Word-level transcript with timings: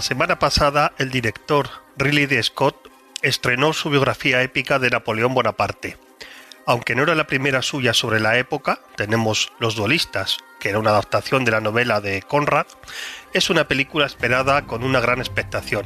La 0.00 0.06
semana 0.06 0.38
pasada, 0.38 0.94
el 0.96 1.10
director 1.10 1.68
Ridley 1.98 2.24
D. 2.24 2.42
Scott 2.42 2.90
estrenó 3.20 3.74
su 3.74 3.90
biografía 3.90 4.40
épica 4.40 4.78
de 4.78 4.88
Napoleón 4.88 5.34
Bonaparte. 5.34 5.98
Aunque 6.66 6.94
no 6.94 7.02
era 7.02 7.14
la 7.14 7.26
primera 7.26 7.60
suya 7.60 7.92
sobre 7.92 8.18
la 8.18 8.38
época, 8.38 8.80
tenemos 8.96 9.52
Los 9.58 9.76
Duelistas, 9.76 10.38
que 10.58 10.70
era 10.70 10.78
una 10.78 10.88
adaptación 10.88 11.44
de 11.44 11.50
la 11.50 11.60
novela 11.60 12.00
de 12.00 12.22
Conrad, 12.22 12.64
es 13.34 13.50
una 13.50 13.68
película 13.68 14.06
esperada 14.06 14.62
con 14.62 14.84
una 14.84 15.00
gran 15.00 15.18
expectación. 15.18 15.84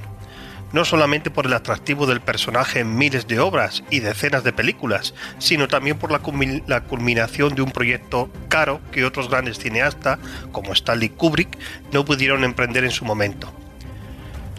No 0.72 0.84
solamente 0.84 1.32
por 1.32 1.46
el 1.46 1.52
atractivo 1.52 2.06
del 2.06 2.20
personaje 2.20 2.78
en 2.78 2.96
miles 2.96 3.26
de 3.26 3.40
obras 3.40 3.82
y 3.90 3.98
decenas 3.98 4.44
de 4.44 4.52
películas, 4.52 5.12
sino 5.38 5.66
también 5.66 5.98
por 5.98 6.12
la, 6.12 6.20
culminación 6.20 7.56
de 7.56 7.62
un 7.62 7.72
proyecto 7.72 8.30
caro 8.48 8.80
que 8.92 9.04
otros 9.04 9.28
grandes 9.28 9.58
cineastas, 9.58 10.20
como 10.52 10.72
Stanley 10.72 11.08
Kubrick, 11.08 11.58
no 11.90 12.04
pudieron 12.04 12.44
emprender 12.44 12.84
en 12.84 12.92
su 12.92 13.04
momento. 13.04 13.52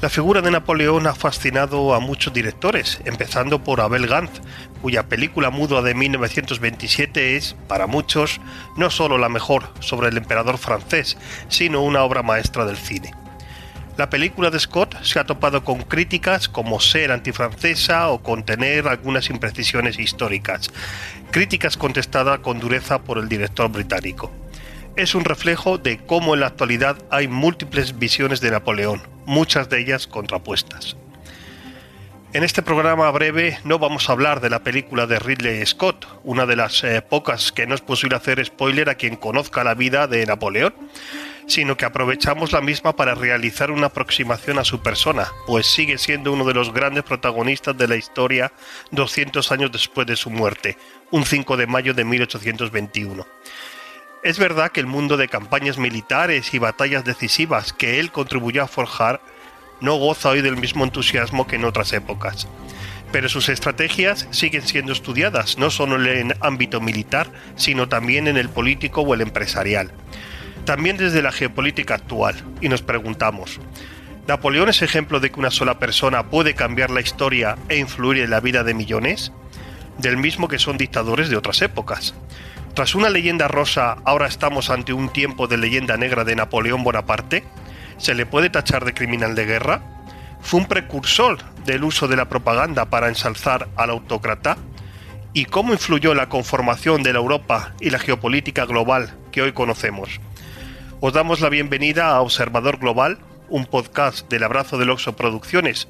La 0.01 0.09
figura 0.09 0.41
de 0.41 0.51
Napoleón 0.51 1.07
ha 1.07 1.15
fascinado 1.15 1.95
a 1.95 2.01
muchos 2.01 2.33
directores, 2.33 2.99
empezando 3.05 3.63
por 3.63 3.79
Abel 3.79 4.07
Gance, 4.07 4.41
cuya 4.81 5.07
película 5.07 5.49
muda 5.51 5.81
de 5.81 5.95
1927 5.95 7.37
es, 7.37 7.55
para 7.69 7.87
muchos, 7.87 8.41
no 8.75 8.89
solo 8.89 9.17
la 9.17 9.29
mejor 9.29 9.69
sobre 9.79 10.09
el 10.09 10.17
emperador 10.17 10.57
francés, 10.57 11.17
sino 11.47 11.81
una 11.81 12.03
obra 12.03 12.23
maestra 12.23 12.65
del 12.65 12.75
cine. 12.75 13.13
La 13.97 14.09
película 14.09 14.49
de 14.49 14.59
Scott 14.59 15.01
se 15.01 15.17
ha 15.19 15.23
topado 15.23 15.63
con 15.63 15.81
críticas 15.81 16.49
como 16.49 16.81
ser 16.81 17.13
antifrancesa 17.13 18.09
o 18.09 18.21
contener 18.21 18.89
algunas 18.89 19.29
imprecisiones 19.29 19.97
históricas, 19.97 20.69
críticas 21.31 21.77
contestadas 21.77 22.39
con 22.39 22.59
dureza 22.59 22.99
por 22.99 23.17
el 23.17 23.29
director 23.29 23.71
británico 23.71 24.29
es 24.95 25.13
un 25.13 25.25
reflejo 25.25 25.77
de 25.77 25.97
cómo 25.97 26.33
en 26.33 26.39
la 26.41 26.47
actualidad 26.47 26.97
hay 27.09 27.27
múltiples 27.27 27.99
visiones 27.99 28.39
de 28.39 28.51
Napoleón, 28.51 29.01
muchas 29.25 29.69
de 29.69 29.79
ellas 29.81 30.07
contrapuestas. 30.07 30.95
En 32.33 32.43
este 32.43 32.61
programa 32.61 33.09
breve 33.11 33.59
no 33.63 33.79
vamos 33.79 34.09
a 34.09 34.13
hablar 34.13 34.41
de 34.41 34.49
la 34.49 34.63
película 34.63 35.05
de 35.07 35.19
Ridley 35.19 35.65
Scott, 35.65 36.05
una 36.23 36.45
de 36.45 36.55
las 36.55 36.83
eh, 36.83 37.01
pocas 37.01 37.51
que 37.51 37.67
no 37.67 37.75
es 37.75 37.81
posible 37.81 38.17
hacer 38.17 38.43
spoiler 38.45 38.89
a 38.89 38.95
quien 38.95 39.15
conozca 39.15 39.63
la 39.63 39.73
vida 39.73 40.07
de 40.07 40.25
Napoleón, 40.25 40.73
sino 41.47 41.77
que 41.77 41.85
aprovechamos 41.85 42.51
la 42.51 42.61
misma 42.61 42.95
para 42.95 43.15
realizar 43.15 43.71
una 43.71 43.87
aproximación 43.87 44.59
a 44.59 44.65
su 44.65 44.81
persona, 44.81 45.27
pues 45.45 45.67
sigue 45.67 45.97
siendo 45.97 46.33
uno 46.33 46.45
de 46.45 46.53
los 46.53 46.73
grandes 46.73 47.03
protagonistas 47.03 47.77
de 47.77 47.87
la 47.87 47.95
historia 47.95 48.51
200 48.91 49.51
años 49.51 49.71
después 49.71 50.07
de 50.07 50.15
su 50.15 50.29
muerte, 50.29 50.77
un 51.11 51.25
5 51.25 51.57
de 51.57 51.67
mayo 51.67 51.93
de 51.93 52.03
1821 52.03 53.25
es 54.25 54.39
verdad 54.39 54.71
que 54.71 54.79
el 54.79 54.87
mundo 54.87 55.17
de 55.17 55.27
campañas 55.27 55.77
militares 55.77 56.51
y 56.55 56.57
batallas 56.57 57.05
decisivas 57.05 57.73
que 57.73 57.99
él 57.99 58.11
contribuyó 58.11 58.63
a 58.63 58.67
forjar 58.67 59.21
no 59.81 59.97
goza 59.97 60.29
hoy 60.29 60.41
del 60.41 60.57
mismo 60.57 60.83
entusiasmo 60.83 61.45
que 61.45 61.57
en 61.57 61.63
otras 61.63 61.93
épocas. 61.93 62.47
Pero 63.11 63.29
sus 63.29 63.49
estrategias 63.49 64.27
siguen 64.31 64.63
siendo 64.63 64.93
estudiadas, 64.93 65.59
no 65.59 65.69
solo 65.69 66.03
en 66.03 66.31
el 66.31 66.37
ámbito 66.41 66.81
militar, 66.81 67.29
sino 67.55 67.87
también 67.87 68.27
en 68.27 68.35
el 68.35 68.49
político 68.49 69.01
o 69.01 69.13
el 69.13 69.21
empresarial. 69.21 69.91
También 70.65 70.97
desde 70.97 71.21
la 71.21 71.31
geopolítica 71.31 71.93
actual, 71.93 72.33
y 72.61 72.67
nos 72.67 72.81
preguntamos, 72.81 73.59
¿Napoleón 74.27 74.69
es 74.69 74.81
ejemplo 74.81 75.19
de 75.19 75.29
que 75.29 75.39
una 75.39 75.51
sola 75.51 75.77
persona 75.77 76.31
puede 76.31 76.55
cambiar 76.55 76.89
la 76.89 77.01
historia 77.01 77.57
e 77.69 77.77
influir 77.77 78.23
en 78.23 78.31
la 78.31 78.39
vida 78.39 78.63
de 78.63 78.73
millones? 78.73 79.31
Del 79.99 80.17
mismo 80.17 80.47
que 80.47 80.57
son 80.57 80.77
dictadores 80.77 81.29
de 81.29 81.37
otras 81.37 81.61
épocas. 81.61 82.15
Tras 82.75 82.93
una 82.93 83.09
leyenda 83.09 83.47
rosa, 83.47 83.95
ahora 84.03 84.27
estamos 84.27 84.69
ante 84.69 84.91
un 84.91 85.07
tiempo 85.07 85.47
de 85.47 85.55
leyenda 85.55 85.95
negra 85.95 86.25
de 86.25 86.35
Napoleón 86.35 86.83
Bonaparte. 86.83 87.45
¿Se 87.95 88.13
le 88.13 88.25
puede 88.25 88.49
tachar 88.49 88.83
de 88.83 88.93
criminal 88.93 89.33
de 89.33 89.45
guerra? 89.45 89.81
¿Fue 90.41 90.59
un 90.59 90.65
precursor 90.65 91.37
del 91.63 91.85
uso 91.85 92.09
de 92.09 92.17
la 92.17 92.27
propaganda 92.27 92.83
para 92.83 93.07
ensalzar 93.07 93.69
al 93.77 93.91
autócrata? 93.91 94.57
¿Y 95.31 95.45
cómo 95.45 95.71
influyó 95.71 96.13
la 96.13 96.27
conformación 96.27 97.01
de 97.01 97.13
la 97.13 97.19
Europa 97.19 97.73
y 97.79 97.91
la 97.91 97.99
geopolítica 97.99 98.65
global 98.65 99.15
que 99.31 99.41
hoy 99.41 99.53
conocemos? 99.53 100.19
Os 100.99 101.13
damos 101.13 101.39
la 101.39 101.47
bienvenida 101.47 102.09
a 102.09 102.19
Observador 102.19 102.77
Global, 102.77 103.19
un 103.47 103.67
podcast 103.67 104.29
del 104.29 104.43
Abrazo 104.43 104.77
del 104.77 104.89
Oxo 104.89 105.15
Producciones. 105.15 105.87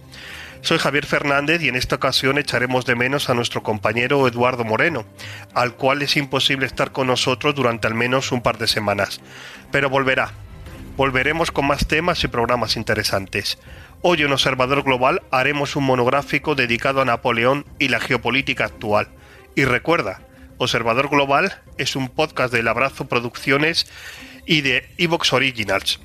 Soy 0.62 0.80
Javier 0.80 1.06
Fernández 1.06 1.62
y 1.62 1.70
en 1.70 1.76
esta 1.76 1.96
ocasión 1.96 2.38
echaremos 2.38 2.86
de 2.86 2.96
menos 2.96 3.30
a 3.30 3.36
nuestro 3.36 3.62
compañero 3.62 4.28
Eduardo 4.28 4.64
Moreno, 4.64 5.06
al 5.54 5.76
cual 5.76 6.02
es 6.02 6.18
imposible 6.18 6.66
estar 6.66 6.92
con 6.92 7.08
nosotros 7.08 7.54
durante 7.54 7.88
al 7.88 7.94
menos 7.94 8.32
un 8.32 8.42
par 8.42 8.58
de 8.58 8.68
semanas. 8.68 9.22
Pero 9.72 9.90
volverá. 9.90 10.32
Volveremos 10.98 11.52
con 11.52 11.68
más 11.68 11.88
temas 11.88 12.24
y 12.24 12.30
programas 12.30 12.78
interesantes. 12.78 13.60
Hoy 14.02 14.22
en 14.22 14.32
Observador 14.32 14.82
Global 14.84 15.22
haremos 15.30 15.76
un 15.76 15.84
monográfico 15.84 16.56
dedicado 16.56 17.02
a 17.02 17.06
Napoleón 17.06 17.66
y 17.80 17.90
la 17.90 18.00
geopolítica 18.00 18.66
actual. 18.66 19.10
Y 19.56 19.66
recuerda, 19.66 20.22
Observador 20.58 21.10
Global 21.10 21.62
es 21.78 21.96
un 21.96 22.08
podcast 22.08 22.54
del 22.54 22.70
Abrazo 22.70 23.08
Producciones 23.08 23.88
y 24.46 24.62
de 24.62 24.90
Evox 24.98 25.34
Originals. 25.34 26.00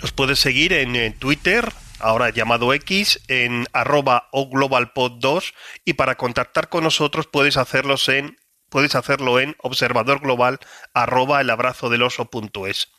Nos 0.00 0.12
puedes 0.12 0.38
seguir 0.38 0.72
en 0.72 1.12
Twitter, 1.14 1.72
ahora 2.00 2.30
llamado 2.30 2.72
X, 2.72 3.20
en 3.28 3.66
arroba 3.72 4.28
o 4.32 4.50
globalpod2 4.50 5.54
y 5.84 5.94
para 5.94 6.16
contactar 6.16 6.68
con 6.68 6.84
nosotros 6.84 7.26
puedes 7.26 7.56
hacerlo 7.56 7.96
en 8.08 8.38
puedes 8.68 8.94
hacerlo 8.94 9.38
en 9.40 9.56
observador 9.58 10.20
global 10.20 10.58
arroba 10.92 11.40
el 11.40 11.50
abrazo 11.50 11.88
del 11.88 12.02
oso 12.02 12.30
punto 12.30 12.66
es. 12.66 12.92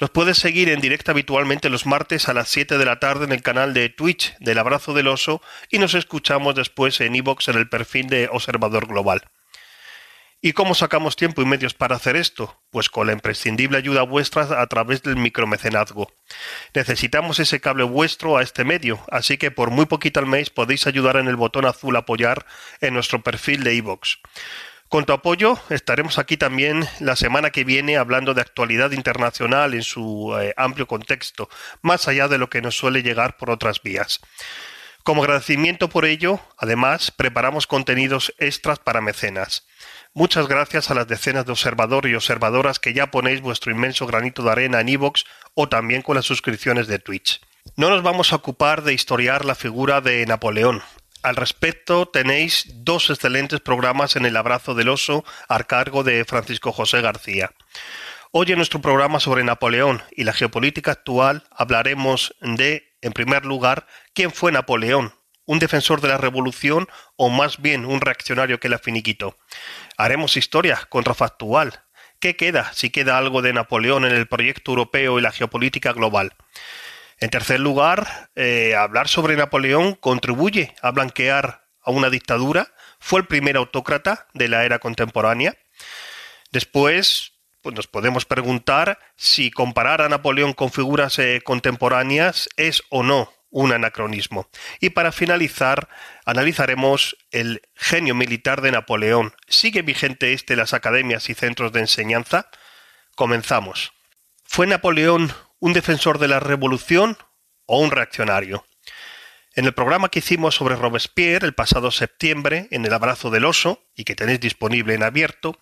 Nos 0.00 0.10
puedes 0.10 0.38
seguir 0.38 0.68
en 0.70 0.80
directo 0.80 1.12
habitualmente 1.12 1.70
los 1.70 1.86
martes 1.86 2.28
a 2.28 2.34
las 2.34 2.48
7 2.48 2.78
de 2.78 2.84
la 2.84 2.98
tarde 2.98 3.24
en 3.24 3.32
el 3.32 3.42
canal 3.42 3.74
de 3.74 3.88
Twitch 3.90 4.36
del 4.40 4.58
Abrazo 4.58 4.92
del 4.92 5.06
Oso 5.06 5.40
y 5.70 5.78
nos 5.78 5.94
escuchamos 5.94 6.56
después 6.56 7.00
en 7.00 7.14
iVoox 7.14 7.48
en 7.48 7.58
el 7.58 7.68
perfil 7.68 8.08
de 8.08 8.28
Observador 8.32 8.88
Global. 8.88 9.22
¿Y 10.46 10.52
cómo 10.52 10.74
sacamos 10.74 11.16
tiempo 11.16 11.40
y 11.40 11.46
medios 11.46 11.72
para 11.72 11.96
hacer 11.96 12.16
esto? 12.16 12.60
Pues 12.68 12.90
con 12.90 13.06
la 13.06 13.14
imprescindible 13.14 13.78
ayuda 13.78 14.02
vuestra 14.02 14.60
a 14.60 14.66
través 14.66 15.02
del 15.02 15.16
micromecenazgo. 15.16 16.12
Necesitamos 16.74 17.38
ese 17.38 17.62
cable 17.62 17.84
vuestro 17.84 18.36
a 18.36 18.42
este 18.42 18.62
medio, 18.62 19.00
así 19.10 19.38
que 19.38 19.50
por 19.50 19.70
muy 19.70 19.86
poquito 19.86 20.20
al 20.20 20.26
mes 20.26 20.50
podéis 20.50 20.86
ayudar 20.86 21.16
en 21.16 21.28
el 21.28 21.36
botón 21.36 21.64
azul 21.64 21.96
apoyar 21.96 22.44
en 22.82 22.92
nuestro 22.92 23.22
perfil 23.22 23.64
de 23.64 23.72
iVoox. 23.76 24.18
Con 24.90 25.06
tu 25.06 25.14
apoyo 25.14 25.58
estaremos 25.70 26.18
aquí 26.18 26.36
también 26.36 26.86
la 27.00 27.16
semana 27.16 27.48
que 27.48 27.64
viene 27.64 27.96
hablando 27.96 28.34
de 28.34 28.42
actualidad 28.42 28.90
internacional 28.90 29.72
en 29.72 29.82
su 29.82 30.36
eh, 30.38 30.52
amplio 30.58 30.86
contexto, 30.86 31.48
más 31.80 32.06
allá 32.06 32.28
de 32.28 32.36
lo 32.36 32.50
que 32.50 32.60
nos 32.60 32.76
suele 32.76 33.02
llegar 33.02 33.38
por 33.38 33.48
otras 33.48 33.82
vías. 33.82 34.20
Como 35.04 35.22
agradecimiento 35.22 35.90
por 35.90 36.06
ello, 36.06 36.40
además, 36.56 37.10
preparamos 37.10 37.66
contenidos 37.66 38.34
extras 38.38 38.78
para 38.78 39.02
mecenas. 39.02 39.66
Muchas 40.14 40.48
gracias 40.48 40.90
a 40.90 40.94
las 40.94 41.06
decenas 41.06 41.44
de 41.44 41.52
observadores 41.52 42.10
y 42.10 42.14
observadoras 42.14 42.78
que 42.78 42.94
ya 42.94 43.10
ponéis 43.10 43.42
vuestro 43.42 43.70
inmenso 43.70 44.06
granito 44.06 44.42
de 44.42 44.52
arena 44.52 44.80
en 44.80 44.88
iVoox 44.88 45.24
o 45.52 45.68
también 45.68 46.00
con 46.00 46.16
las 46.16 46.24
suscripciones 46.24 46.86
de 46.86 46.98
Twitch. 47.00 47.42
No 47.76 47.90
nos 47.90 48.02
vamos 48.02 48.32
a 48.32 48.36
ocupar 48.36 48.82
de 48.82 48.94
historiar 48.94 49.44
la 49.44 49.54
figura 49.54 50.00
de 50.00 50.24
Napoleón. 50.24 50.82
Al 51.22 51.36
respecto, 51.36 52.06
tenéis 52.06 52.64
dos 52.76 53.10
excelentes 53.10 53.60
programas 53.60 54.16
en 54.16 54.24
el 54.24 54.38
abrazo 54.38 54.74
del 54.74 54.88
oso 54.88 55.22
a 55.50 55.62
cargo 55.64 56.02
de 56.02 56.24
Francisco 56.24 56.72
José 56.72 57.02
García. 57.02 57.50
Hoy 58.30 58.50
en 58.50 58.56
nuestro 58.56 58.80
programa 58.80 59.20
sobre 59.20 59.44
Napoleón 59.44 60.02
y 60.10 60.24
la 60.24 60.32
geopolítica 60.32 60.92
actual 60.92 61.44
hablaremos 61.50 62.34
de 62.40 62.93
en 63.04 63.12
primer 63.12 63.44
lugar, 63.44 63.86
quién 64.14 64.32
fue 64.32 64.50
Napoleón, 64.50 65.12
un 65.44 65.58
defensor 65.58 66.00
de 66.00 66.08
la 66.08 66.16
revolución 66.16 66.88
o 67.16 67.28
más 67.28 67.60
bien 67.60 67.84
un 67.84 68.00
reaccionario 68.00 68.58
que 68.58 68.70
la 68.70 68.78
finiquitó. 68.78 69.38
Haremos 69.98 70.38
historia 70.38 70.80
contrafactual. 70.88 71.84
¿Qué 72.18 72.34
queda 72.34 72.72
si 72.72 72.88
queda 72.88 73.18
algo 73.18 73.42
de 73.42 73.52
Napoleón 73.52 74.06
en 74.06 74.12
el 74.12 74.26
proyecto 74.26 74.70
europeo 74.70 75.18
y 75.18 75.22
la 75.22 75.32
geopolítica 75.32 75.92
global? 75.92 76.34
En 77.18 77.28
tercer 77.28 77.60
lugar, 77.60 78.30
eh, 78.36 78.74
hablar 78.74 79.08
sobre 79.08 79.36
Napoleón 79.36 79.94
contribuye 79.96 80.74
a 80.80 80.90
blanquear 80.90 81.66
a 81.82 81.90
una 81.90 82.08
dictadura. 82.08 82.72
Fue 82.98 83.20
el 83.20 83.26
primer 83.26 83.58
autócrata 83.58 84.28
de 84.32 84.48
la 84.48 84.64
era 84.64 84.78
contemporánea. 84.78 85.58
Después, 86.52 87.33
pues 87.64 87.74
nos 87.74 87.86
podemos 87.86 88.26
preguntar 88.26 88.98
si 89.16 89.50
comparar 89.50 90.02
a 90.02 90.08
Napoleón 90.10 90.52
con 90.52 90.70
figuras 90.70 91.18
eh, 91.18 91.40
contemporáneas 91.42 92.50
es 92.58 92.82
o 92.90 93.02
no 93.02 93.32
un 93.48 93.72
anacronismo. 93.72 94.50
Y 94.80 94.90
para 94.90 95.12
finalizar, 95.12 95.88
analizaremos 96.26 97.16
el 97.30 97.62
genio 97.74 98.14
militar 98.14 98.60
de 98.60 98.70
Napoleón. 98.70 99.32
¿Sigue 99.48 99.80
vigente 99.80 100.34
este 100.34 100.52
en 100.52 100.58
las 100.58 100.74
academias 100.74 101.30
y 101.30 101.34
centros 101.34 101.72
de 101.72 101.80
enseñanza? 101.80 102.50
Comenzamos. 103.16 103.94
¿Fue 104.44 104.66
Napoleón 104.66 105.32
un 105.58 105.72
defensor 105.72 106.18
de 106.18 106.28
la 106.28 106.40
revolución 106.40 107.16
o 107.64 107.80
un 107.80 107.90
reaccionario? 107.90 108.66
En 109.54 109.64
el 109.64 109.72
programa 109.72 110.10
que 110.10 110.18
hicimos 110.18 110.56
sobre 110.56 110.76
Robespierre 110.76 111.46
el 111.46 111.54
pasado 111.54 111.90
septiembre, 111.90 112.68
en 112.72 112.84
el 112.84 112.92
abrazo 112.92 113.30
del 113.30 113.46
oso, 113.46 113.84
y 113.96 114.04
que 114.04 114.16
tenéis 114.16 114.40
disponible 114.40 114.92
en 114.92 115.02
abierto, 115.02 115.58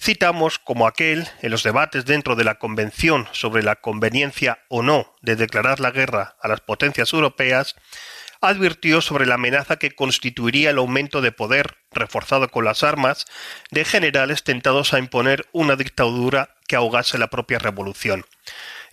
citamos 0.00 0.58
como 0.58 0.86
aquel, 0.86 1.28
en 1.42 1.50
los 1.50 1.62
debates 1.62 2.06
dentro 2.06 2.34
de 2.34 2.44
la 2.44 2.58
Convención 2.58 3.28
sobre 3.32 3.62
la 3.62 3.76
conveniencia 3.76 4.60
o 4.68 4.82
no 4.82 5.12
de 5.20 5.36
declarar 5.36 5.78
la 5.78 5.90
guerra 5.90 6.36
a 6.40 6.48
las 6.48 6.60
potencias 6.60 7.12
europeas, 7.12 7.76
advirtió 8.40 9.02
sobre 9.02 9.26
la 9.26 9.34
amenaza 9.34 9.76
que 9.76 9.94
constituiría 9.94 10.70
el 10.70 10.78
aumento 10.78 11.20
de 11.20 11.32
poder, 11.32 11.76
reforzado 11.92 12.50
con 12.50 12.64
las 12.64 12.82
armas, 12.82 13.26
de 13.70 13.84
generales 13.84 14.42
tentados 14.42 14.94
a 14.94 14.98
imponer 14.98 15.46
una 15.52 15.76
dictadura 15.76 16.56
que 16.66 16.76
ahogase 16.76 17.18
la 17.18 17.28
propia 17.28 17.58
revolución. 17.58 18.24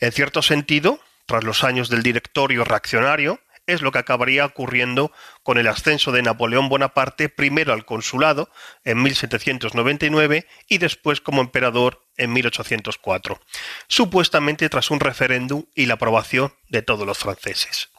En 0.01 0.11
cierto 0.11 0.41
sentido, 0.41 0.99
tras 1.25 1.45
los 1.45 1.63
años 1.63 1.89
del 1.89 2.03
directorio 2.03 2.65
reaccionario, 2.65 3.39
es 3.67 3.81
lo 3.81 3.91
que 3.91 3.99
acabaría 3.99 4.45
ocurriendo 4.45 5.11
con 5.43 5.57
el 5.57 5.67
ascenso 5.67 6.11
de 6.11 6.23
Napoleón 6.23 6.69
Bonaparte 6.69 7.29
primero 7.29 7.73
al 7.73 7.85
consulado 7.85 8.49
en 8.83 9.03
1799 9.03 10.47
y 10.67 10.77
después 10.79 11.21
como 11.21 11.41
emperador 11.41 12.07
en 12.17 12.33
1804, 12.33 13.39
supuestamente 13.87 14.69
tras 14.69 14.89
un 14.89 14.99
referéndum 14.99 15.65
y 15.75 15.85
la 15.85 15.95
aprobación 15.95 16.53
de 16.69 16.81
todos 16.81 17.05
los 17.05 17.17
franceses. 17.19 17.89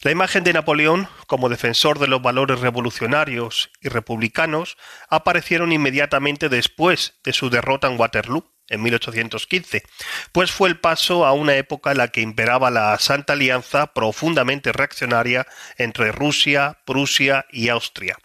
La 0.00 0.12
imagen 0.12 0.44
de 0.44 0.52
Napoleón 0.52 1.08
como 1.26 1.48
defensor 1.48 1.98
de 1.98 2.06
los 2.06 2.22
valores 2.22 2.60
revolucionarios 2.60 3.70
y 3.80 3.88
republicanos 3.88 4.76
aparecieron 5.08 5.72
inmediatamente 5.72 6.48
después 6.48 7.18
de 7.24 7.32
su 7.32 7.50
derrota 7.50 7.88
en 7.88 7.98
Waterloo, 7.98 8.48
en 8.68 8.82
1815, 8.82 9.82
pues 10.32 10.50
fue 10.50 10.68
el 10.68 10.78
paso 10.78 11.26
a 11.26 11.32
una 11.32 11.56
época 11.56 11.92
en 11.92 11.98
la 11.98 12.08
que 12.08 12.20
imperaba 12.20 12.70
la 12.70 12.98
Santa 12.98 13.32
Alianza 13.32 13.92
profundamente 13.94 14.72
reaccionaria 14.72 15.46
entre 15.76 16.12
Rusia, 16.12 16.78
Prusia 16.84 17.46
y 17.50 17.68
Austria. 17.68 18.16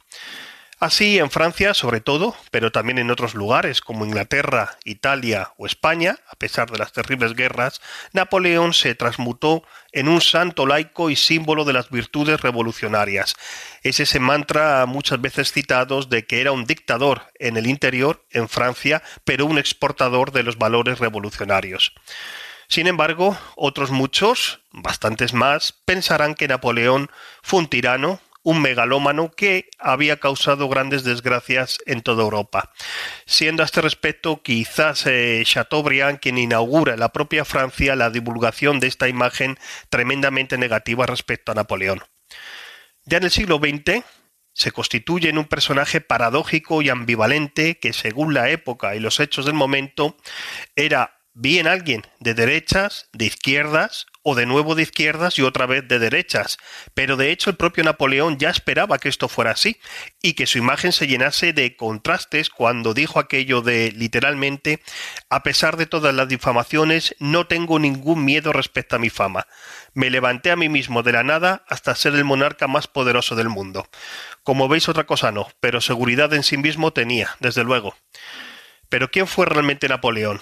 Así, 0.83 1.18
en 1.18 1.31
Francia 1.31 1.74
sobre 1.74 2.01
todo, 2.01 2.35
pero 2.51 2.74
también 2.74 2.97
en 2.97 3.09
otros 3.09 3.35
lugares 3.35 3.80
como 3.80 4.06
Inglaterra, 4.06 4.77
Italia 4.83 5.53
o 5.56 5.65
España, 5.65 6.18
a 6.30 6.35
pesar 6.35 6.69
de 6.69 6.77
las 6.77 6.91
terribles 6.91 7.35
guerras, 7.35 7.80
Napoleón 8.12 8.74
se 8.74 8.94
transmutó 8.94 9.63
en 9.94 10.09
un 10.09 10.19
santo 10.19 10.65
laico 10.65 11.09
y 11.09 11.15
símbolo 11.15 11.63
de 11.63 11.71
las 11.71 11.89
virtudes 11.89 12.41
revolucionarias. 12.41 13.38
Es 13.81 14.01
ese 14.01 14.19
mantra 14.19 14.85
muchas 14.85 15.21
veces 15.21 15.53
citados 15.53 16.09
de 16.09 16.25
que 16.25 16.41
era 16.41 16.51
un 16.51 16.65
dictador 16.65 17.31
en 17.35 17.56
el 17.56 17.68
interior, 17.68 18.25
en 18.31 18.50
Francia, 18.50 19.01
pero 19.24 19.45
un 19.45 19.59
exportador 19.59 20.33
de 20.33 20.44
los 20.44 20.57
valores 20.57 21.00
revolucionarios. 21.00 21.94
Sin 22.68 22.88
embargo, 22.88 23.38
otros 23.56 23.89
muchos, 23.89 24.59
bastantes 24.74 25.33
más, 25.33 25.71
pensarán 25.85 26.35
que 26.35 26.50
Napoleón 26.50 27.09
fue 27.41 27.59
un 27.59 27.68
tirano, 27.68 28.19
un 28.44 28.62
megalómano 28.62 29.31
que 29.31 29.69
había 29.80 30.19
causado 30.19 30.69
grandes 30.69 31.04
desgracias 31.04 31.80
en 31.86 32.01
toda 32.01 32.24
Europa. 32.24 32.72
Siendo 33.25 33.63
a 33.63 33.66
este 33.66 33.81
respecto 33.81 34.44
quizás 34.44 35.06
eh, 35.07 35.42
Chateaubriand 35.45 36.19
quien 36.19 36.38
inaugura 36.38 36.94
en 36.94 37.00
la 37.00 37.13
propia 37.13 37.45
Francia 37.45 37.95
la 37.95 38.10
divulgación 38.10 38.80
de 38.80 38.88
esta 38.88 39.07
imagen 39.07 39.57
tremendamente 39.90 40.57
negativa 40.57 41.06
respecto 41.06 41.51
a 41.51 41.56
Napoleón. 41.56 42.04
Ya 43.06 43.18
en 43.18 43.24
el 43.24 43.31
siglo 43.31 43.57
XX 43.57 44.04
se 44.54 44.72
constituye 44.72 45.30
en 45.30 45.38
un 45.38 45.45
personaje 45.45 46.00
paradójico 46.00 46.81
y 46.81 46.90
ambivalente 46.90 47.80
que 47.80 47.92
según 47.92 48.34
la 48.34 48.50
época 48.50 48.95
y 48.95 49.00
los 49.00 49.19
hechos 49.19 49.45
del 49.45 49.56
momento 49.56 50.16
era 50.75 51.19
bien 51.34 51.68
alguien 51.68 52.04
de 52.19 52.34
derechas, 52.36 53.10
de 53.13 53.25
izquierdas, 53.25 54.06
o 54.24 54.36
de 54.36 54.46
nuevo 54.46 54.74
de 54.74 54.84
izquierdas 54.84 55.38
y 55.38 55.42
otra 55.42 55.66
vez 55.66 55.88
de 55.88 56.00
derechas. 56.00 56.58
Pero 56.94 57.18
de 57.18 57.31
hecho 57.31 57.50
el 57.50 57.58
propio 57.58 57.84
Napoleón 57.84 58.38
ya 58.40 58.50
esperaba 58.50 58.98
que 58.98 59.10
esto 59.10 59.28
fuera 59.28 59.52
así 59.52 59.78
y 60.22 60.34
que 60.34 60.48
su 60.48 60.58
imagen 60.58 60.94
se 60.94 61.08
llenase 61.08 61.54
de 61.54 61.75
contrastes 61.75 62.50
cuando 62.50 62.94
dijo 62.94 63.20
aquello 63.20 63.62
de 63.62 63.92
literalmente 63.92 64.81
a 65.30 65.44
pesar 65.44 65.78
de 65.78 65.86
todas 65.86 66.16
las 66.16 66.28
difamaciones 66.28 67.16
no 67.20 67.48
tengo 67.48 67.80
ningún 67.80 68.25
miedo 68.25 68.54
respecto 68.54 68.96
a 68.96 69.00
mi 69.00 69.10
fama. 69.10 69.48
Me 69.94 70.10
levanté 70.10 70.52
a 70.52 70.56
mí 70.56 70.69
mismo 70.69 71.04
de 71.04 71.12
la 71.12 71.24
nada 71.24 71.64
hasta 71.68 71.96
ser 71.96 72.16
el 72.16 72.24
monarca 72.24 72.68
más 72.68 72.88
poderoso 72.88 73.36
del 73.36 73.50
mundo. 73.50 73.88
Como 74.44 74.68
veis 74.68 74.90
otra 74.90 75.06
cosa 75.06 75.31
no, 75.31 75.50
pero 75.60 75.81
seguridad 75.81 76.34
en 76.34 76.44
sí 76.44 76.58
mismo 76.58 76.94
tenía, 76.94 77.36
desde 77.40 77.64
luego. 77.64 77.96
Pero 78.90 79.12
¿quién 79.12 79.28
fue 79.28 79.46
realmente 79.46 79.88
Napoleón? 79.88 80.40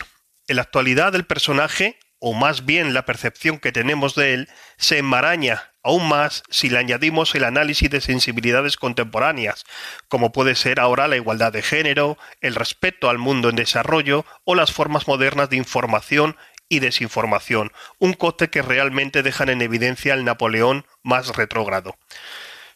En 0.48 0.58
la 0.58 0.64
actualidad 0.64 1.16
el 1.16 1.26
personaje, 1.26 1.98
o 2.22 2.34
más 2.34 2.66
bien 2.66 2.94
la 2.94 3.04
percepción 3.04 3.58
que 3.58 3.72
tenemos 3.72 4.14
de 4.16 4.36
él, 4.36 4.50
se 4.78 5.00
enmaraña 5.00 5.72
aún 5.84 6.08
más 6.08 6.44
si 6.52 6.70
le 6.70 6.78
añadimos 6.78 7.34
el 7.34 7.44
análisis 7.44 7.90
de 7.90 8.00
sensibilidades 8.00 8.78
contemporáneas, 8.78 9.66
como 10.08 10.32
puede 10.32 10.54
ser 10.54 10.80
ahora 10.80 11.08
la 11.08 11.16
igualdad 11.16 11.52
de 11.52 11.64
género, 11.64 12.20
el 12.40 12.54
respeto 12.54 13.10
al 13.10 13.18
mundo 13.18 13.50
en 13.50 13.56
desarrollo 13.56 14.24
o 14.44 14.54
las 14.54 14.72
formas 14.72 15.08
modernas 15.08 15.50
de 15.50 15.58
información 15.58 16.38
y 16.70 16.80
desinformación, 16.80 17.72
un 17.98 18.14
coste 18.14 18.50
que 18.50 18.62
realmente 18.62 19.24
dejan 19.24 19.50
en 19.50 19.64
evidencia 19.64 20.14
el 20.14 20.24
Napoleón 20.24 20.86
más 21.02 21.36
retrógrado. 21.36 21.98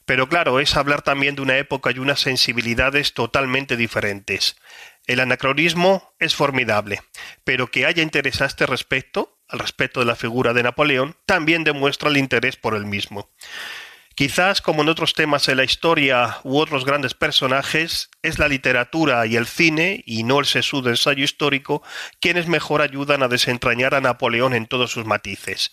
Pero 0.05 0.27
claro, 0.27 0.59
es 0.59 0.75
hablar 0.75 1.01
también 1.01 1.35
de 1.35 1.43
una 1.43 1.57
época 1.57 1.91
y 1.91 1.99
unas 1.99 2.19
sensibilidades 2.19 3.13
totalmente 3.13 3.77
diferentes. 3.77 4.55
El 5.07 5.19
anacronismo 5.19 6.13
es 6.19 6.35
formidable, 6.35 7.01
pero 7.43 7.71
que 7.71 7.85
haya 7.85 8.01
interés 8.01 8.41
a 8.41 8.45
este 8.45 8.65
respecto, 8.65 9.34
al 9.49 9.59
respecto 9.59 9.99
de 9.99 10.05
la 10.05 10.15
figura 10.15 10.53
de 10.53 10.63
Napoleón, 10.63 11.15
también 11.25 11.63
demuestra 11.63 12.09
el 12.09 12.17
interés 12.17 12.55
por 12.55 12.75
el 12.75 12.85
mismo. 12.85 13.29
Quizás, 14.15 14.61
como 14.61 14.81
en 14.81 14.87
otros 14.87 15.13
temas 15.13 15.45
de 15.45 15.55
la 15.55 15.65
historia 15.65 16.37
u 16.43 16.57
otros 16.57 16.85
grandes 16.85 17.13
personajes, 17.13 18.09
es 18.21 18.39
la 18.39 18.47
literatura 18.47 19.25
y 19.25 19.35
el 19.35 19.45
cine, 19.45 20.03
y 20.05 20.23
no 20.23 20.39
el 20.39 20.45
sesudo 20.45 20.89
ensayo 20.89 21.23
histórico, 21.23 21.83
quienes 22.21 22.47
mejor 22.47 22.81
ayudan 22.81 23.23
a 23.23 23.27
desentrañar 23.27 23.93
a 23.93 23.99
Napoleón 23.99 24.53
en 24.53 24.67
todos 24.67 24.91
sus 24.91 25.05
matices. 25.05 25.69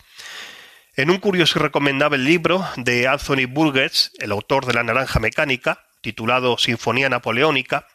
En 0.95 1.09
un 1.09 1.19
curioso 1.19 1.57
y 1.57 1.61
recomendable 1.61 2.17
libro 2.17 2.67
de 2.75 3.07
Anthony 3.07 3.47
Burgess, 3.47 4.11
el 4.19 4.33
autor 4.33 4.65
de 4.65 4.73
La 4.73 4.83
Naranja 4.83 5.21
Mecánica, 5.21 5.85
titulado 6.03 6.59
Sinfonía 6.59 7.09
Napoleónica, 7.09 7.87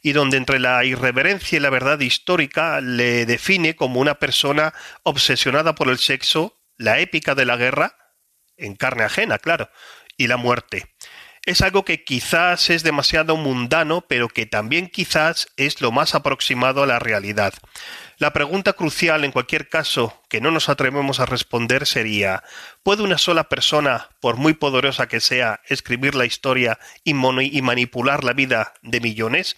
y 0.00 0.12
donde 0.12 0.38
entre 0.38 0.58
la 0.58 0.82
irreverencia 0.84 1.56
y 1.56 1.60
la 1.60 1.68
verdad 1.68 2.00
histórica 2.00 2.80
le 2.80 3.26
define 3.26 3.76
como 3.76 4.00
una 4.00 4.14
persona 4.14 4.72
obsesionada 5.02 5.74
por 5.74 5.88
el 5.88 5.98
sexo, 5.98 6.62
la 6.78 7.00
épica 7.00 7.34
de 7.34 7.44
la 7.44 7.56
guerra, 7.56 7.96
en 8.56 8.76
carne 8.76 9.04
ajena, 9.04 9.38
claro, 9.38 9.68
y 10.16 10.28
la 10.28 10.38
muerte. 10.38 10.94
Es 11.46 11.60
algo 11.60 11.84
que 11.84 12.02
quizás 12.02 12.70
es 12.70 12.82
demasiado 12.82 13.36
mundano, 13.36 14.00
pero 14.08 14.28
que 14.28 14.46
también 14.46 14.88
quizás 14.88 15.46
es 15.56 15.80
lo 15.80 15.92
más 15.92 16.16
aproximado 16.16 16.82
a 16.82 16.86
la 16.86 16.98
realidad. 16.98 17.54
La 18.18 18.32
pregunta 18.32 18.72
crucial 18.72 19.24
en 19.24 19.30
cualquier 19.30 19.68
caso 19.68 20.20
que 20.28 20.40
no 20.40 20.50
nos 20.50 20.68
atrevemos 20.68 21.20
a 21.20 21.26
responder 21.26 21.86
sería 21.86 22.42
¿puede 22.82 23.04
una 23.04 23.16
sola 23.16 23.48
persona, 23.48 24.08
por 24.18 24.36
muy 24.36 24.54
poderosa 24.54 25.06
que 25.06 25.20
sea, 25.20 25.60
escribir 25.68 26.16
la 26.16 26.26
historia 26.26 26.80
y, 27.04 27.14
manipular 27.14 28.24
la 28.24 28.32
vida 28.32 28.74
de 28.82 29.00
millones? 29.00 29.56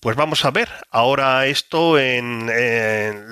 Pues 0.00 0.14
vamos 0.14 0.44
a 0.44 0.52
ver 0.52 0.68
ahora 0.92 1.46
esto 1.46 1.98
en, 1.98 2.46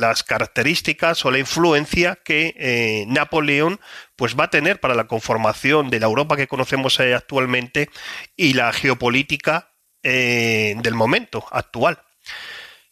las 0.01 0.25
características 0.25 1.25
o 1.25 1.31
la 1.31 1.39
influencia 1.39 2.19
que 2.25 2.55
eh, 2.59 3.05
Napoleón 3.07 3.79
pues 4.17 4.37
va 4.37 4.45
a 4.45 4.51
tener 4.51 4.81
para 4.81 4.97
la 4.97 5.07
conformación 5.07 5.91
de 5.91 6.01
la 6.01 6.07
Europa 6.07 6.37
que 6.37 6.49
conocemos 6.49 6.99
eh, 6.99 7.15
actualmente 7.15 7.89
y 8.37 8.55
la 8.55 8.73
geopolítica 8.73 9.75
eh, 10.03 10.75
del 10.79 10.95
momento 10.95 11.47
actual. 11.53 12.03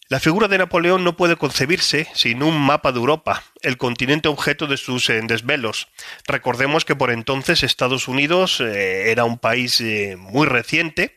La 0.09 0.21
figura 0.21 0.47
de 0.47 0.59
Napoleón 0.59 1.03
no 1.03 1.17
puede 1.17 1.35
concebirse 1.35 2.07
sin 2.15 2.45
un 2.45 2.61
mapa 2.61 2.93
de 2.93 2.99
Europa, 2.99 3.43
el 3.63 3.79
continente 3.79 4.29
objeto 4.29 4.69
de 4.69 4.77
sus 4.77 5.09
desvelos. 5.09 5.89
Recordemos 6.29 6.85
que 6.85 6.95
por 6.95 7.11
entonces 7.11 7.63
Estados 7.63 8.07
Unidos 8.07 8.61
era 8.61 9.25
un 9.25 9.39
país 9.39 9.83
muy 10.19 10.47
reciente, 10.47 11.17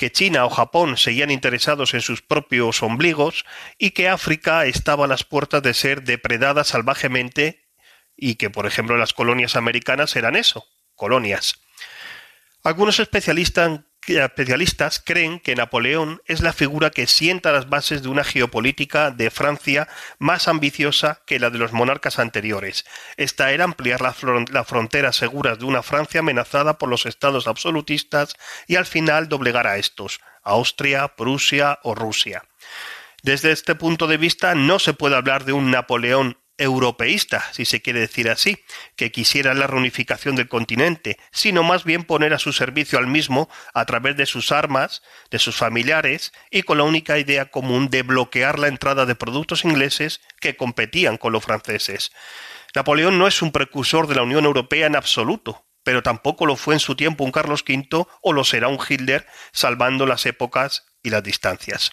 que 0.00 0.10
China 0.10 0.46
o 0.46 0.48
Japón 0.48 0.96
seguían 0.96 1.30
interesados 1.30 1.92
en 1.92 2.00
sus 2.00 2.22
propios 2.22 2.82
ombligos 2.82 3.44
y 3.76 3.90
que 3.90 4.08
África 4.08 4.64
estaba 4.64 5.04
a 5.04 5.08
las 5.08 5.24
puertas 5.24 5.62
de 5.62 5.74
ser 5.74 6.04
depredada 6.04 6.64
salvajemente 6.64 7.68
y 8.16 8.36
que, 8.36 8.48
por 8.48 8.64
ejemplo, 8.64 8.96
las 8.96 9.12
colonias 9.12 9.56
americanas 9.56 10.16
eran 10.16 10.36
eso, 10.36 10.66
colonias. 10.94 11.60
Algunos 12.64 12.98
especialistas 12.98 13.80
especialistas 14.06 15.02
creen 15.04 15.40
que 15.40 15.54
Napoleón 15.54 16.22
es 16.26 16.40
la 16.40 16.52
figura 16.52 16.90
que 16.90 17.06
sienta 17.06 17.52
las 17.52 17.68
bases 17.68 18.02
de 18.02 18.08
una 18.08 18.24
geopolítica 18.24 19.10
de 19.10 19.30
Francia 19.30 19.88
más 20.18 20.48
ambiciosa 20.48 21.22
que 21.26 21.38
la 21.38 21.50
de 21.50 21.58
los 21.58 21.72
monarcas 21.72 22.18
anteriores. 22.18 22.84
Esta 23.16 23.52
era 23.52 23.64
ampliar 23.64 24.00
las 24.00 24.66
fronteras 24.66 25.16
seguras 25.16 25.58
de 25.58 25.64
una 25.64 25.82
Francia 25.82 26.20
amenazada 26.20 26.78
por 26.78 26.88
los 26.88 27.06
estados 27.06 27.46
absolutistas 27.46 28.34
y 28.66 28.76
al 28.76 28.86
final 28.86 29.28
doblegar 29.28 29.66
a 29.66 29.78
estos, 29.78 30.20
Austria, 30.42 31.08
Prusia 31.16 31.78
o 31.82 31.94
Rusia. 31.94 32.44
Desde 33.22 33.52
este 33.52 33.74
punto 33.74 34.06
de 34.06 34.16
vista 34.16 34.54
no 34.54 34.78
se 34.78 34.94
puede 34.94 35.16
hablar 35.16 35.44
de 35.44 35.52
un 35.52 35.70
Napoleón 35.70 36.38
europeísta, 36.60 37.42
si 37.52 37.64
se 37.64 37.80
quiere 37.82 38.00
decir 38.00 38.28
así, 38.28 38.58
que 38.94 39.10
quisiera 39.10 39.54
la 39.54 39.66
reunificación 39.66 40.36
del 40.36 40.48
continente, 40.48 41.18
sino 41.32 41.62
más 41.62 41.84
bien 41.84 42.04
poner 42.04 42.34
a 42.34 42.38
su 42.38 42.52
servicio 42.52 42.98
al 42.98 43.06
mismo 43.06 43.48
a 43.74 43.84
través 43.86 44.16
de 44.16 44.26
sus 44.26 44.52
armas, 44.52 45.02
de 45.30 45.38
sus 45.38 45.56
familiares 45.56 46.32
y 46.50 46.62
con 46.62 46.78
la 46.78 46.84
única 46.84 47.18
idea 47.18 47.50
común 47.50 47.88
de 47.88 48.02
bloquear 48.02 48.58
la 48.58 48.68
entrada 48.68 49.06
de 49.06 49.14
productos 49.14 49.64
ingleses 49.64 50.20
que 50.40 50.56
competían 50.56 51.16
con 51.16 51.32
los 51.32 51.44
franceses. 51.44 52.12
Napoleón 52.74 53.18
no 53.18 53.26
es 53.26 53.42
un 53.42 53.52
precursor 53.52 54.06
de 54.06 54.14
la 54.14 54.22
Unión 54.22 54.44
Europea 54.44 54.86
en 54.86 54.96
absoluto, 54.96 55.64
pero 55.82 56.02
tampoco 56.02 56.46
lo 56.46 56.56
fue 56.56 56.74
en 56.74 56.80
su 56.80 56.94
tiempo 56.94 57.24
un 57.24 57.32
Carlos 57.32 57.64
V 57.66 58.06
o 58.22 58.32
lo 58.32 58.44
será 58.44 58.68
un 58.68 58.78
Hitler, 58.86 59.26
salvando 59.52 60.06
las 60.06 60.26
épocas 60.26 60.84
y 61.02 61.10
las 61.10 61.22
distancias. 61.22 61.92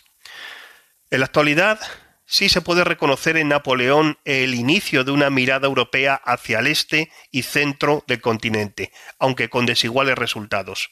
En 1.10 1.22
la 1.22 1.26
actualidad, 1.28 1.80
sí 2.28 2.50
se 2.50 2.62
puede 2.62 2.84
reconocer 2.84 3.38
en 3.38 3.48
Napoleón 3.48 4.20
el 4.26 4.54
inicio 4.54 5.04
de 5.04 5.12
una 5.12 5.30
mirada 5.30 5.66
europea 5.66 6.16
hacia 6.16 6.60
el 6.60 6.68
este 6.68 7.10
y 7.32 7.44
centro 7.44 8.04
del 8.06 8.22
continente, 8.22 8.92
aunque 9.18 9.50
con 9.50 9.66
desiguales 9.66 10.18
resultados. 10.18 10.92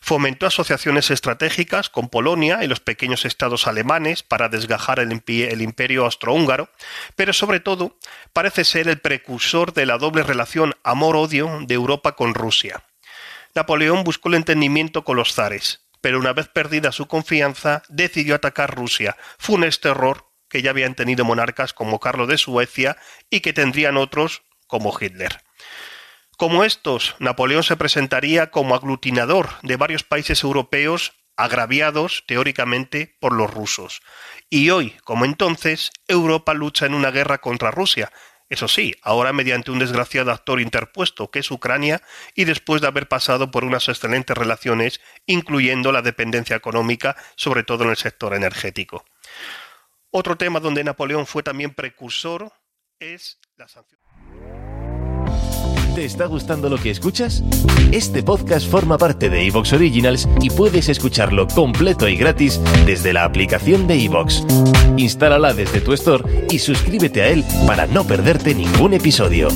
Fomentó 0.00 0.46
asociaciones 0.46 1.10
estratégicas 1.10 1.90
con 1.90 2.08
Polonia 2.08 2.62
y 2.62 2.68
los 2.68 2.80
pequeños 2.80 3.24
estados 3.24 3.66
alemanes 3.66 4.22
para 4.22 4.48
desgajar 4.48 5.00
el, 5.00 5.10
imperio 5.60 6.04
austrohúngaro, 6.04 6.70
pero 7.16 7.32
sobre 7.32 7.60
todo 7.60 7.98
parece 8.32 8.64
ser 8.64 8.88
el 8.88 9.00
precursor 9.00 9.72
de 9.72 9.86
la 9.86 9.98
doble 9.98 10.22
relación 10.22 10.76
amor-odio 10.84 11.60
de 11.66 11.74
Europa 11.74 12.12
con 12.14 12.34
Rusia. 12.34 12.84
Napoleón 13.54 14.04
buscó 14.04 14.28
el 14.28 14.36
entendimiento 14.36 15.02
con 15.02 15.16
los 15.16 15.34
zares, 15.34 15.88
pero 16.00 16.20
una 16.20 16.32
vez 16.32 16.48
perdida 16.48 16.92
su 16.92 17.06
confianza 17.06 17.82
decidió 17.88 18.36
atacar 18.36 18.74
Rusia, 18.74 19.16
funesto 19.38 19.90
error 19.90 20.27
que 20.48 20.62
ya 20.62 20.70
habían 20.70 20.94
tenido 20.94 21.24
monarcas 21.24 21.72
como 21.72 22.00
Carlos 22.00 22.28
de 22.28 22.38
Suecia 22.38 22.96
y 23.30 23.40
que 23.40 23.52
tendrían 23.52 23.96
otros 23.96 24.42
como 24.66 24.96
Hitler. 24.98 25.42
Como 26.36 26.62
estos, 26.62 27.16
Napoleón 27.18 27.64
se 27.64 27.76
presentaría 27.76 28.50
como 28.50 28.74
aglutinador 28.74 29.50
de 29.62 29.76
varios 29.76 30.04
países 30.04 30.44
europeos 30.44 31.14
agraviados 31.36 32.24
teóricamente 32.26 33.16
por 33.20 33.32
los 33.32 33.52
rusos. 33.52 34.02
Y 34.50 34.70
hoy, 34.70 34.96
como 35.04 35.24
entonces, 35.24 35.90
Europa 36.06 36.54
lucha 36.54 36.86
en 36.86 36.94
una 36.94 37.10
guerra 37.10 37.38
contra 37.38 37.70
Rusia, 37.70 38.12
eso 38.48 38.66
sí, 38.66 38.94
ahora 39.02 39.32
mediante 39.32 39.70
un 39.70 39.78
desgraciado 39.78 40.32
actor 40.32 40.60
interpuesto 40.60 41.30
que 41.30 41.40
es 41.40 41.50
Ucrania 41.50 42.02
y 42.34 42.44
después 42.44 42.80
de 42.80 42.88
haber 42.88 43.06
pasado 43.06 43.50
por 43.50 43.64
unas 43.64 43.88
excelentes 43.88 44.36
relaciones, 44.36 45.00
incluyendo 45.26 45.92
la 45.92 46.02
dependencia 46.02 46.56
económica, 46.56 47.16
sobre 47.36 47.62
todo 47.62 47.84
en 47.84 47.90
el 47.90 47.96
sector 47.96 48.34
energético. 48.34 49.04
Otro 50.10 50.36
tema 50.36 50.58
donde 50.58 50.82
Napoleón 50.84 51.26
fue 51.26 51.42
también 51.42 51.74
precursor 51.74 52.50
es 52.98 53.38
la 53.56 53.68
sanción. 53.68 54.00
¿Te 55.94 56.04
está 56.04 56.26
gustando 56.26 56.70
lo 56.70 56.78
que 56.78 56.90
escuchas? 56.90 57.42
Este 57.92 58.22
podcast 58.22 58.70
forma 58.70 58.96
parte 58.96 59.28
de 59.28 59.46
Evox 59.46 59.72
Originals 59.72 60.28
y 60.40 60.48
puedes 60.48 60.88
escucharlo 60.88 61.46
completo 61.48 62.08
y 62.08 62.16
gratis 62.16 62.60
desde 62.86 63.12
la 63.12 63.24
aplicación 63.24 63.86
de 63.86 64.04
Evox. 64.04 64.44
Instálala 64.96 65.52
desde 65.52 65.80
tu 65.80 65.92
store 65.92 66.46
y 66.50 66.58
suscríbete 66.60 67.22
a 67.22 67.28
él 67.28 67.44
para 67.66 67.86
no 67.86 68.06
perderte 68.06 68.54
ningún 68.54 68.94
episodio. 68.94 69.48